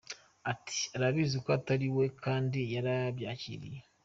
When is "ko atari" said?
1.43-1.87